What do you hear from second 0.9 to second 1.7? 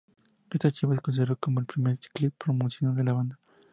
es considerado como el